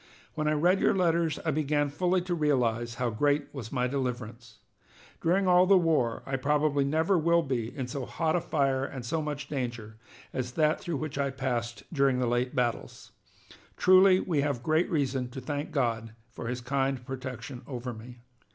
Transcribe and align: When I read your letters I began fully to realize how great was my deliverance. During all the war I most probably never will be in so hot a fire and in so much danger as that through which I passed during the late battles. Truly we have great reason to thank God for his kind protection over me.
When 0.33 0.47
I 0.47 0.53
read 0.53 0.79
your 0.79 0.95
letters 0.95 1.37
I 1.45 1.51
began 1.51 1.91
fully 1.91 2.21
to 2.21 2.33
realize 2.33 2.95
how 2.95 3.11
great 3.11 3.53
was 3.53 3.71
my 3.71 3.85
deliverance. 3.85 4.57
During 5.21 5.47
all 5.47 5.67
the 5.67 5.77
war 5.77 6.23
I 6.25 6.31
most 6.31 6.41
probably 6.41 6.83
never 6.83 7.19
will 7.19 7.43
be 7.43 7.69
in 7.77 7.85
so 7.85 8.07
hot 8.07 8.35
a 8.35 8.41
fire 8.41 8.83
and 8.83 8.95
in 8.95 9.03
so 9.03 9.21
much 9.21 9.47
danger 9.47 9.97
as 10.33 10.53
that 10.53 10.81
through 10.81 10.97
which 10.97 11.19
I 11.19 11.29
passed 11.29 11.83
during 11.93 12.17
the 12.17 12.25
late 12.25 12.55
battles. 12.55 13.11
Truly 13.77 14.19
we 14.19 14.41
have 14.41 14.63
great 14.63 14.89
reason 14.89 15.29
to 15.29 15.39
thank 15.39 15.69
God 15.71 16.13
for 16.31 16.47
his 16.47 16.61
kind 16.61 17.05
protection 17.05 17.61
over 17.67 17.93
me. 17.93 18.21